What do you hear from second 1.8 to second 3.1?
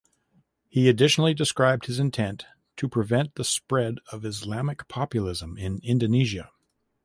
his intent to